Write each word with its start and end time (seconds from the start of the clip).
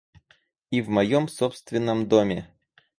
И 0.71 0.81
в 0.81 0.89
моем 0.89 1.27
собственном 1.27 2.07
доме! 2.07 2.49